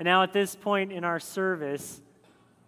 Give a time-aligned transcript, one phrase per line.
[0.00, 2.00] And now, at this point in our service,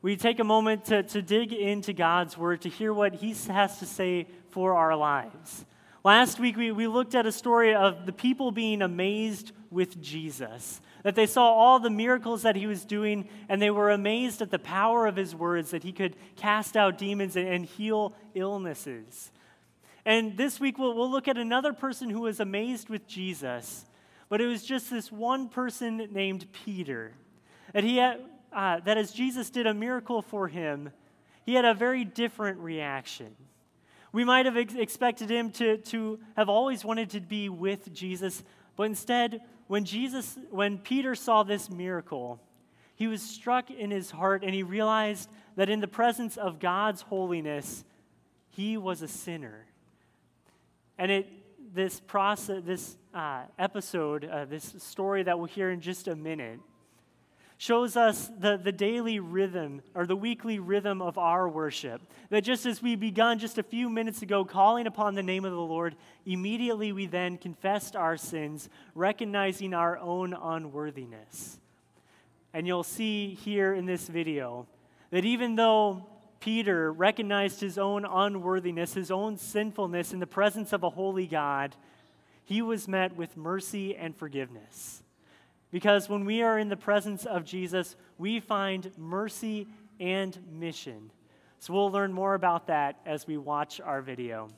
[0.02, 3.78] we take a moment to, to dig into God's Word, to hear what He has
[3.78, 5.64] to say for our lives.
[6.04, 10.82] Last week, we, we looked at a story of the people being amazed with Jesus,
[11.04, 14.50] that they saw all the miracles that He was doing, and they were amazed at
[14.50, 19.32] the power of His words, that He could cast out demons and, and heal illnesses.
[20.04, 23.86] And this week, we'll, we'll look at another person who was amazed with Jesus,
[24.28, 27.14] but it was just this one person named Peter.
[27.72, 28.20] That, he had,
[28.52, 30.90] uh, that as Jesus did a miracle for him,
[31.44, 33.34] he had a very different reaction.
[34.12, 38.42] We might have ex- expected him to, to have always wanted to be with Jesus,
[38.76, 42.40] but instead, when Jesus, when Peter saw this miracle,
[42.94, 47.02] he was struck in his heart and he realized that in the presence of God's
[47.02, 47.84] holiness,
[48.50, 49.66] he was a sinner.
[50.98, 51.28] And it,
[51.74, 56.60] this process, this uh, episode, uh, this story that we'll hear in just a minute,
[57.62, 62.02] shows us the, the daily rhythm or the weekly rhythm of our worship.
[62.28, 65.52] That just as we begun just a few minutes ago calling upon the name of
[65.52, 65.94] the Lord,
[66.26, 71.60] immediately we then confessed our sins, recognizing our own unworthiness.
[72.52, 74.66] And you'll see here in this video
[75.10, 76.04] that even though
[76.40, 81.76] Peter recognized his own unworthiness, his own sinfulness in the presence of a holy God,
[82.44, 85.01] he was met with mercy and forgiveness.
[85.72, 89.66] Because when we are in the presence of Jesus, we find mercy
[89.98, 91.10] and mission.
[91.58, 94.50] So we'll learn more about that as we watch our video.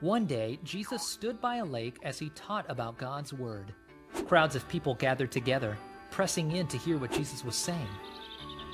[0.00, 3.72] One day, Jesus stood by a lake as he taught about God's Word.
[4.26, 5.76] Crowds of people gathered together,
[6.10, 7.86] pressing in to hear what Jesus was saying.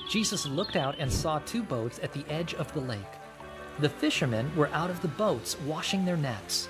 [0.09, 2.99] Jesus looked out and saw two boats at the edge of the lake.
[3.77, 6.67] The fishermen were out of the boats washing their nets.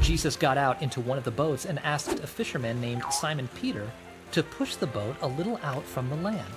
[0.00, 3.90] Jesus got out into one of the boats and asked a fisherman named Simon Peter
[4.30, 6.54] to push the boat a little out from the land.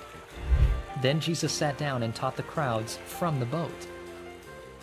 [1.01, 3.88] Then Jesus sat down and taught the crowds from the boat.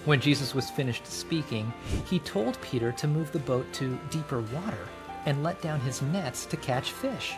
[0.06, 1.72] When Jesus was finished speaking,
[2.06, 4.88] he told Peter to move the boat to deeper water
[5.26, 7.36] and let down his nets to catch fish.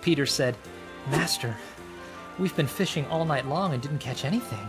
[0.00, 0.56] Peter said,
[1.10, 1.54] Master,
[2.38, 4.68] We've been fishing all night long and didn't catch anything.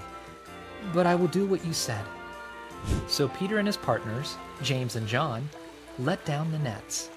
[0.94, 2.04] But I will do what you said.
[3.08, 5.50] So Peter and his partners, James and John,
[6.00, 7.10] let down the nets.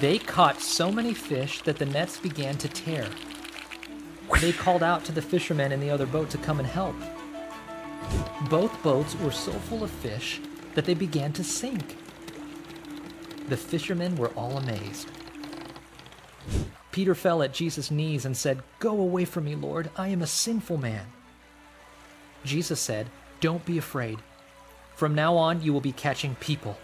[0.00, 3.06] They caught so many fish that the nets began to tear.
[4.40, 6.96] They called out to the fishermen in the other boat to come and help.
[8.48, 10.40] Both boats were so full of fish
[10.74, 11.98] that they began to sink.
[13.48, 15.10] The fishermen were all amazed.
[16.92, 19.90] Peter fell at Jesus' knees and said, Go away from me, Lord.
[19.96, 21.06] I am a sinful man.
[22.44, 23.08] Jesus said,
[23.40, 24.18] Don't be afraid.
[24.94, 26.76] From now on, you will be catching people.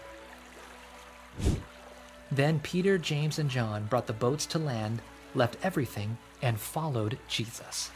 [2.31, 5.01] Then Peter, James, and John brought the boats to land,
[5.35, 7.91] left everything, and followed Jesus.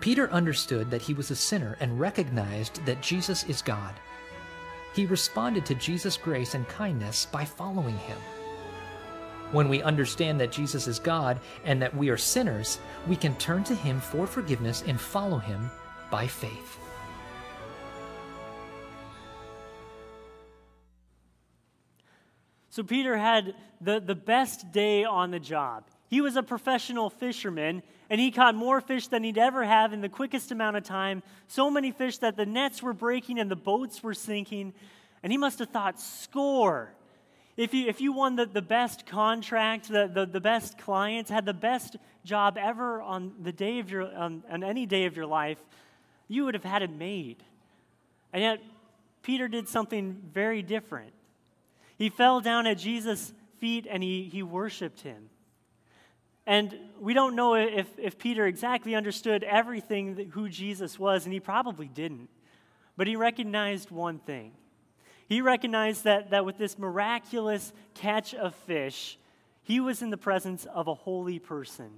[0.00, 3.94] Peter understood that he was a sinner and recognized that Jesus is God.
[4.94, 8.18] He responded to Jesus' grace and kindness by following him.
[9.52, 13.64] When we understand that Jesus is God and that we are sinners, we can turn
[13.64, 15.70] to Him for forgiveness and follow Him
[16.10, 16.78] by faith.
[22.68, 25.84] So, Peter had the, the best day on the job.
[26.08, 30.00] He was a professional fisherman, and he caught more fish than he'd ever have in
[30.00, 31.22] the quickest amount of time.
[31.48, 34.72] So many fish that the nets were breaking and the boats were sinking.
[35.22, 36.92] And he must have thought, score
[37.58, 41.44] if you, if you won the, the best contract, the, the, the best clients, had
[41.44, 45.26] the best job ever on the day of your, on, on any day of your
[45.26, 45.58] life,
[46.28, 47.42] you would have had it made.
[48.32, 48.60] And yet,
[49.22, 51.12] Peter did something very different.
[51.96, 55.28] He fell down at Jesus' feet and he, he worshiped him.
[56.46, 61.32] And we don't know if, if Peter exactly understood everything that, who Jesus was, and
[61.32, 62.30] he probably didn't.
[62.96, 64.52] But he recognized one thing
[65.28, 69.18] he recognized that, that with this miraculous catch of fish,
[69.62, 71.90] he was in the presence of a holy person.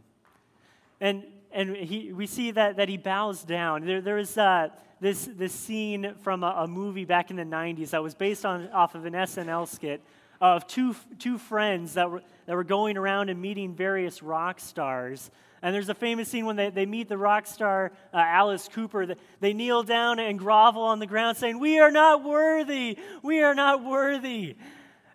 [1.01, 3.87] And, and he, we see that, that he bows down.
[3.87, 7.91] There, there is uh, this, this scene from a, a, movie back in the 90s
[7.91, 10.03] that was based on, off of an SNL skit
[10.41, 15.31] of two, two friends that were, that were going around and meeting various rock stars.
[15.63, 19.05] And there's a famous scene when they, they meet the rock star uh, Alice Cooper.
[19.07, 22.99] That they kneel down and grovel on the ground saying, We are not worthy.
[23.23, 24.57] We are not worthy.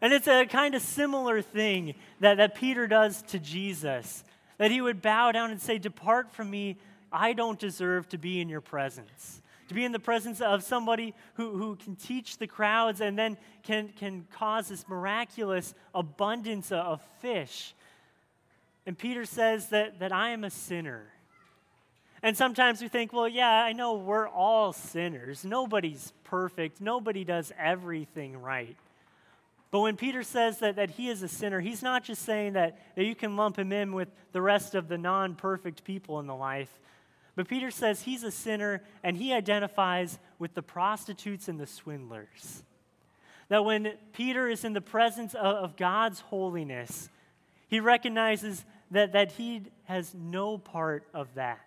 [0.02, 4.24] And it's a kind of similar thing that, that Peter does to Jesus.
[4.60, 6.78] That he would bow down and say, Depart from me.
[7.12, 9.42] I don't deserve to be in your presence.
[9.70, 13.38] To be in the presence of somebody who, who can teach the crowds and then
[13.64, 17.74] can, can cause this miraculous abundance of fish.
[18.86, 21.08] And Peter says that, that I am a sinner.
[22.22, 25.44] And sometimes we think, well, yeah, I know we're all sinners.
[25.44, 28.78] Nobody's perfect, nobody does everything right.
[29.72, 32.80] But when Peter says that, that he is a sinner, he's not just saying that,
[32.96, 36.28] that you can lump him in with the rest of the non perfect people in
[36.28, 36.80] the life.
[37.36, 42.64] But Peter says he's a sinner and he identifies with the prostitutes and the swindlers.
[43.50, 47.10] That when Peter is in the presence of, of God's holiness,
[47.68, 51.62] he recognizes that, that he has no part of that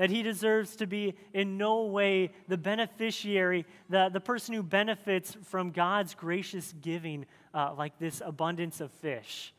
[0.00, 5.36] that he deserves to be in no way the beneficiary, the, the person who benefits
[5.44, 9.52] from God's gracious giving, uh, like this abundance of fish.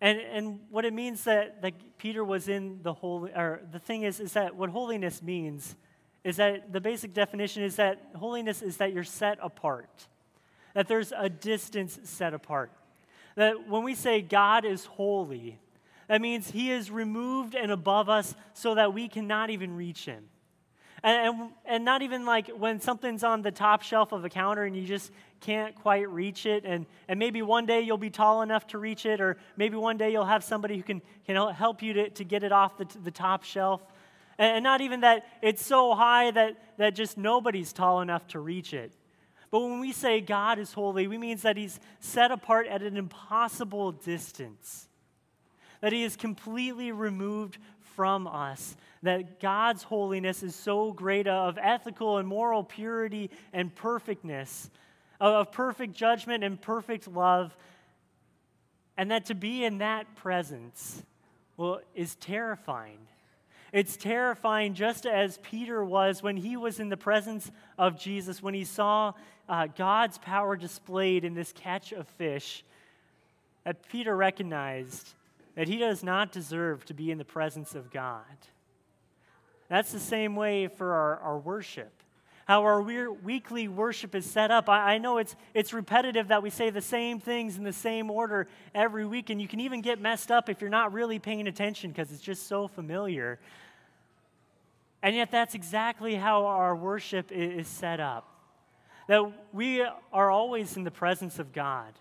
[0.00, 4.02] And, and what it means that, that Peter was in the holy, or the thing
[4.02, 5.74] is, is that what holiness means
[6.22, 10.08] is that the basic definition is that holiness is that you're set apart,
[10.74, 12.72] that there's a distance set apart.
[13.36, 15.58] That when we say God is holy,
[16.08, 20.24] that means he is removed and above us so that we cannot even reach him.
[21.06, 24.64] And, and, and, not even like when something's on the top shelf of a counter
[24.64, 26.64] and you just can't quite reach it.
[26.64, 29.98] And, and maybe one day you'll be tall enough to reach it, or maybe one
[29.98, 32.88] day you'll have somebody who can, can help you to, to get it off the,
[33.04, 33.80] the top shelf.
[34.36, 38.40] And, and not even that it's so high that, that just nobody's tall enough to
[38.40, 38.90] reach it.
[39.52, 42.96] But when we say God is holy, we means that he's set apart at an
[42.96, 44.88] impossible distance
[45.80, 47.58] that He is completely removed
[47.96, 54.70] from us, that God's holiness is so great of ethical and moral purity and perfectness,
[55.18, 57.56] of perfect judgment and perfect love,
[58.96, 61.02] and that to be in that presence,
[61.56, 62.98] well, is terrifying.
[63.72, 68.54] It's terrifying, just as Peter was when he was in the presence of Jesus, when
[68.54, 69.12] he saw
[69.48, 72.64] uh, God's power displayed in this catch of fish,
[73.64, 75.14] that Peter recognized
[75.56, 78.22] that he does not deserve to be in the presence of God.
[79.68, 81.92] That's the same way for our, our worship.
[82.46, 84.68] How our weekly worship is set up.
[84.68, 88.08] I, I know it's, it's repetitive that we say the same things in the same
[88.08, 91.48] order every week, and you can even get messed up if you're not really paying
[91.48, 93.40] attention because it's just so familiar.
[95.02, 98.28] And yet, that's exactly how our worship is set up.
[99.08, 99.82] That we
[100.12, 101.92] are always in the presence of God.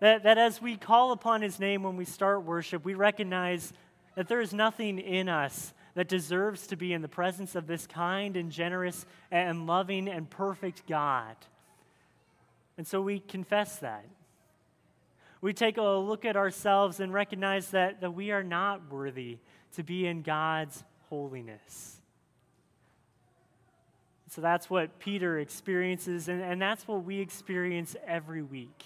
[0.00, 3.72] That, that as we call upon his name when we start worship, we recognize
[4.14, 7.86] that there is nothing in us that deserves to be in the presence of this
[7.86, 11.36] kind and generous and loving and perfect God.
[12.76, 14.04] And so we confess that.
[15.40, 19.38] We take a look at ourselves and recognize that, that we are not worthy
[19.76, 22.00] to be in God's holiness.
[24.28, 28.84] So that's what Peter experiences, and, and that's what we experience every week.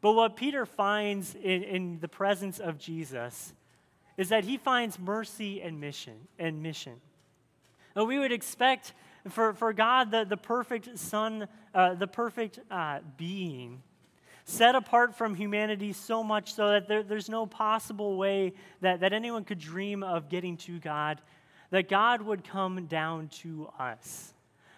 [0.00, 3.52] But what Peter finds in, in the presence of Jesus
[4.16, 7.00] is that he finds mercy and mission and mission.
[7.96, 8.92] Now, we would expect
[9.28, 13.82] for, for God, the, the perfect Son, uh, the perfect uh, being,
[14.44, 19.12] set apart from humanity so much so that there, there's no possible way that, that
[19.12, 21.20] anyone could dream of getting to God,
[21.70, 24.32] that God would come down to us,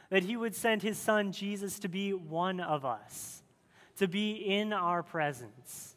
[0.08, 3.42] that he would send his Son Jesus to be one of us
[4.00, 5.94] to be in our presence.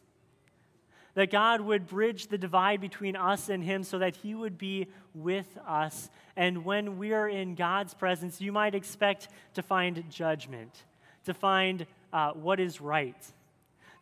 [1.14, 4.88] That God would bridge the divide between us and Him so that He would be
[5.14, 6.10] with us.
[6.36, 10.84] And when we are in God's presence, you might expect to find judgment,
[11.24, 13.16] to find uh, what is right,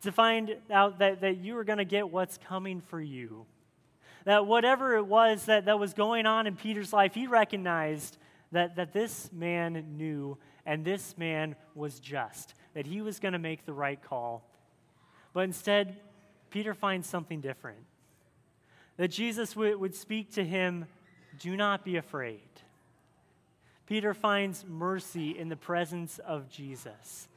[0.01, 3.47] to find out that, that you are going to get what's coming for you.
[4.25, 8.17] That whatever it was that, that was going on in Peter's life, he recognized
[8.51, 13.39] that, that this man knew and this man was just that he was going to
[13.39, 14.43] make the right call.
[15.33, 15.97] But instead,
[16.51, 17.79] Peter finds something different.
[18.97, 20.87] That Jesus w- would speak to him,
[21.41, 22.41] Do not be afraid.
[23.87, 27.29] Peter finds mercy in the presence of Jesus.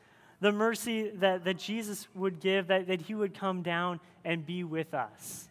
[0.42, 4.64] The mercy that, that Jesus would give, that, that he would come down and be
[4.64, 5.48] with us.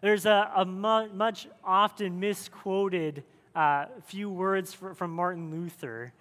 [0.00, 6.12] There's a, a mu- much often misquoted uh, few words for, from Martin Luther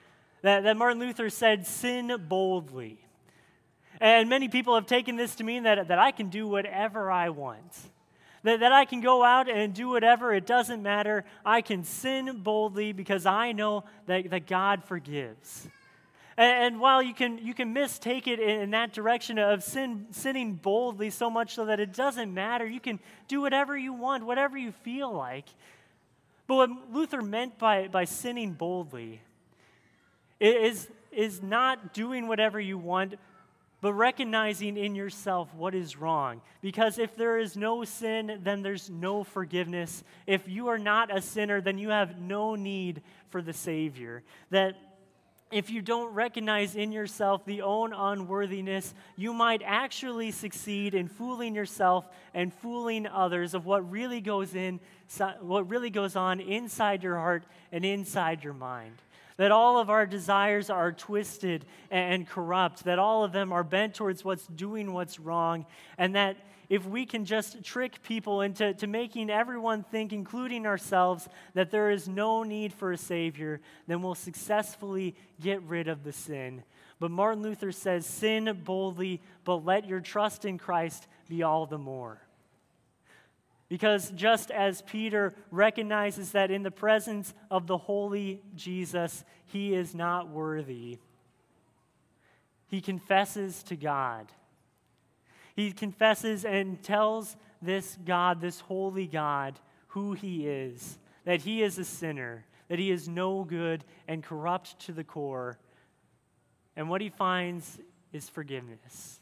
[0.41, 2.98] that, that Martin Luther said, sin boldly.
[4.00, 7.29] And many people have taken this to mean that, that I can do whatever I
[7.29, 7.77] want.
[8.43, 11.24] That, that I can go out and do whatever, it doesn't matter.
[11.45, 15.67] I can sin boldly because I know that, that God forgives.
[16.36, 20.07] And, and while you can, you can mistake it in, in that direction of sin,
[20.10, 24.25] sinning boldly so much so that it doesn't matter, you can do whatever you want,
[24.25, 25.45] whatever you feel like.
[26.48, 29.21] But what Luther meant by, by sinning boldly
[30.41, 33.15] is, is not doing whatever you want,
[33.81, 36.41] but recognizing in yourself what is wrong.
[36.62, 40.03] Because if there is no sin, then there's no forgiveness.
[40.27, 44.24] If you are not a sinner, then you have no need for the Savior.
[44.51, 44.75] That
[45.51, 51.55] if you don't recognize in yourself the own unworthiness, you might actually succeed in fooling
[51.55, 54.79] yourself and fooling others of what really goes in
[55.41, 58.95] what really goes on inside your heart and inside your mind.
[59.38, 63.95] That all of our desires are twisted and corrupt, that all of them are bent
[63.95, 65.65] towards what's doing what's wrong,
[65.97, 66.38] and that
[66.71, 71.91] if we can just trick people into to making everyone think, including ourselves, that there
[71.91, 76.63] is no need for a Savior, then we'll successfully get rid of the sin.
[76.97, 81.77] But Martin Luther says, Sin boldly, but let your trust in Christ be all the
[81.77, 82.21] more.
[83.72, 89.96] Because just as Peter recognizes that in the presence of the holy Jesus, he is
[89.96, 91.00] not worthy,
[92.68, 94.28] he confesses to God
[95.56, 99.60] he confesses and tells this God, this holy God,
[99.90, 104.80] who he is that he is a sinner, that he is no good and corrupt
[104.80, 105.60] to the core.
[106.75, 107.80] And what he finds
[108.12, 109.21] is forgiveness.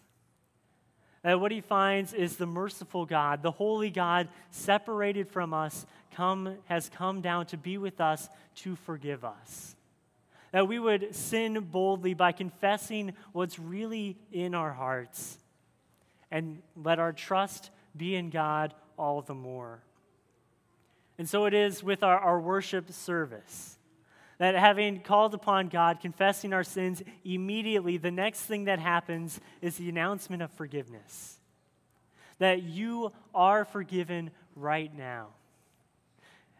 [1.21, 6.55] That what he finds is the merciful God, the holy God separated from us, come,
[6.65, 9.75] has come down to be with us to forgive us.
[10.51, 15.37] That we would sin boldly by confessing what's really in our hearts
[16.31, 19.79] and let our trust be in God all the more.
[21.17, 23.78] And so it is with our, our worship service
[24.39, 29.77] that having called upon God, confessing our sins, immediately the next thing that happens is
[29.77, 31.37] the announcement of forgiveness.
[32.39, 35.27] That you are forgiven right now.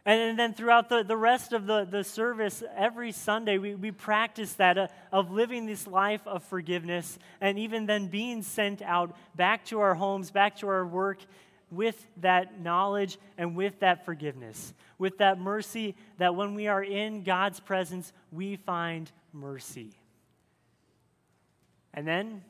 [0.06, 4.54] And then throughout the, the rest of the, the service, every Sunday, we, we practice
[4.54, 9.64] that uh, of living this life of forgiveness and even then being sent out back
[9.66, 11.18] to our homes, back to our work
[11.70, 17.22] with that knowledge and with that forgiveness, with that mercy that when we are in
[17.22, 19.92] God's presence, we find mercy.
[21.94, 22.42] And then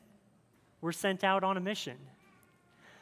[0.81, 1.97] we're sent out on a mission.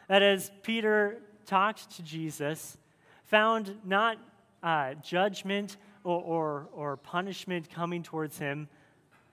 [0.07, 2.77] That as Peter talked to Jesus,
[3.25, 4.17] found not
[4.61, 8.67] uh, judgment or, or, or punishment coming towards him,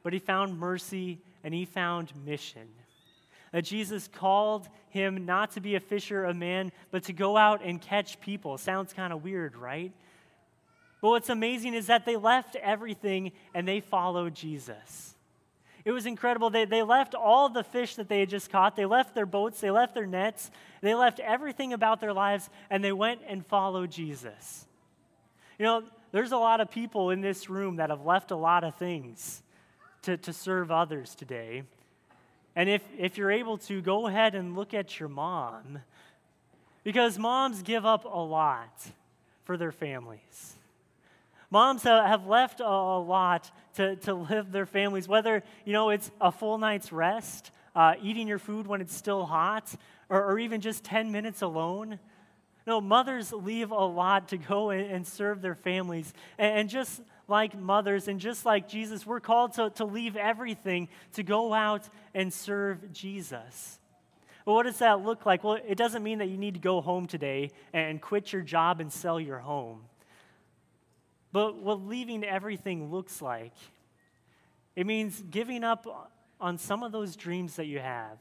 [0.02, 2.68] but he found mercy and he found mission.
[3.64, 7.80] Jesus called him not to be a fisher of man, but to go out and
[7.80, 8.58] catch people.
[8.58, 9.92] Sounds kind of weird, right?
[11.00, 15.14] But what's amazing is that they left everything and they followed Jesus.
[15.84, 16.50] It was incredible.
[16.50, 18.74] They, they left all the fish that they had just caught.
[18.74, 19.60] They left their boats.
[19.60, 20.50] They left their nets.
[20.80, 24.66] They left everything about their lives and they went and followed Jesus.
[25.58, 28.64] You know, there's a lot of people in this room that have left a lot
[28.64, 29.42] of things
[30.02, 31.62] to, to serve others today.
[32.56, 35.80] And if, if you're able to, go ahead and look at your mom.
[36.82, 38.82] Because moms give up a lot
[39.44, 40.56] for their families.
[41.50, 46.32] Moms have left a lot to, to live their families, whether, you know, it's a
[46.32, 49.72] full night's rest, uh, eating your food when it's still hot,
[50.08, 52.00] or, or even just 10 minutes alone.
[52.66, 56.12] No, mothers leave a lot to go and serve their families.
[56.36, 61.22] And just like mothers and just like Jesus, we're called to, to leave everything to
[61.22, 63.78] go out and serve Jesus.
[64.44, 65.42] But what does that look like?
[65.42, 68.80] Well, it doesn't mean that you need to go home today and quit your job
[68.80, 69.82] and sell your home.
[71.32, 73.52] But what leaving everything looks like,
[74.76, 78.18] it means giving up on some of those dreams that you have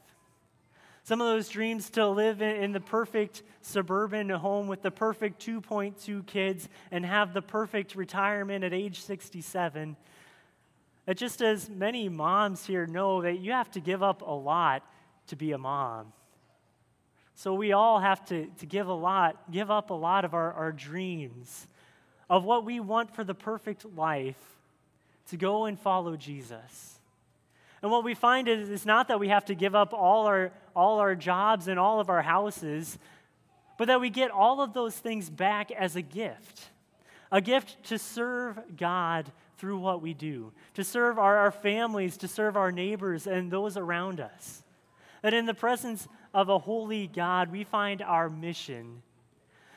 [1.06, 5.40] some of those dreams to live in, in the perfect suburban home with the perfect
[5.46, 9.96] 2.2 kids and have the perfect retirement at age 67.
[11.04, 14.82] That just as many moms here know that you have to give up a lot
[15.28, 16.12] to be a mom.
[17.36, 20.52] So we all have to, to give a lot, give up a lot of our,
[20.54, 21.68] our dreams
[22.28, 24.58] of what we want for the perfect life
[25.28, 26.95] to go and follow Jesus.
[27.82, 30.52] And what we find is it's not that we have to give up all our,
[30.74, 32.98] all our jobs and all of our houses,
[33.78, 36.70] but that we get all of those things back as a gift
[37.30, 42.28] a gift to serve God through what we do, to serve our, our families, to
[42.28, 44.62] serve our neighbors and those around us.
[45.22, 49.02] That in the presence of a holy God, we find our mission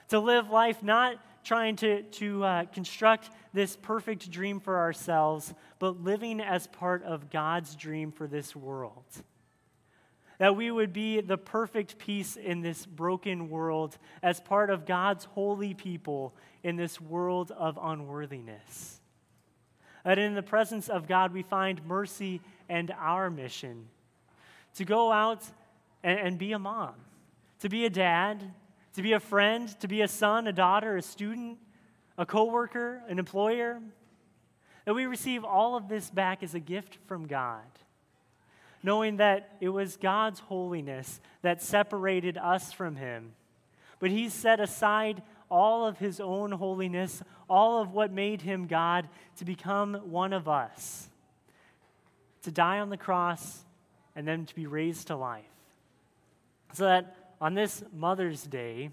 [0.09, 6.03] to live life not trying to, to uh, construct this perfect dream for ourselves, but
[6.03, 9.05] living as part of God's dream for this world.
[10.39, 15.25] that we would be the perfect peace in this broken world as part of God's
[15.25, 19.01] holy people in this world of unworthiness.
[20.05, 23.87] That in the presence of God, we find mercy and our mission
[24.75, 25.43] to go out
[26.03, 26.95] and, and be a mom,
[27.59, 28.53] to be a dad,
[28.95, 31.57] to be a friend, to be a son, a daughter, a student,
[32.17, 33.81] a coworker, an employer.
[34.85, 37.65] That we receive all of this back as a gift from God
[38.83, 43.33] knowing that it was God's holiness that separated us from Him.
[43.99, 49.09] But He set aside all of His own holiness, all of what made Him God,
[49.37, 51.09] to become one of us,
[52.43, 53.65] to die on the cross,
[54.15, 55.43] and then to be raised to life.
[56.73, 58.91] So that on this Mother's Day,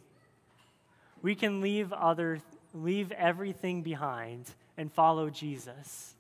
[1.23, 2.41] we can leave, other,
[2.73, 6.17] leave everything behind and follow Jesus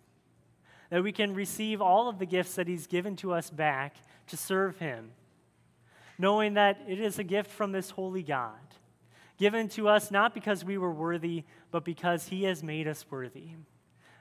[0.90, 3.96] that we can receive all of the gifts that He's given to us back
[4.28, 5.10] to serve Him,
[6.18, 8.52] knowing that it is a gift from this holy God,
[9.38, 13.48] given to us not because we were worthy, but because He has made us worthy.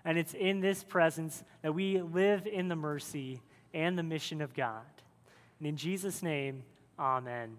[0.04, 3.42] And it's in this presence that we live in the mercy
[3.74, 4.84] and the mission of God.
[5.60, 6.64] And in Jesus' name,
[7.00, 7.58] amen.